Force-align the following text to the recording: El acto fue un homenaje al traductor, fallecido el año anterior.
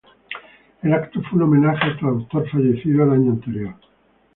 El 0.81 0.93
acto 0.95 1.21
fue 1.21 1.37
un 1.37 1.43
homenaje 1.43 1.85
al 1.85 1.99
traductor, 1.99 2.49
fallecido 2.49 3.03
el 3.03 3.11
año 3.11 3.33
anterior. 3.33 3.75